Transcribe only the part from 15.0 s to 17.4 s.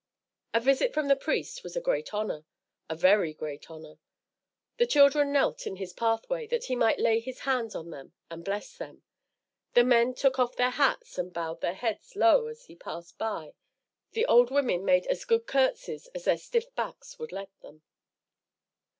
as good curtsys as their stiff backs would